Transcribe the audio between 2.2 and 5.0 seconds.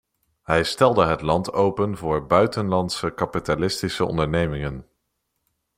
buitenlandse kapitalistische ondernemingen.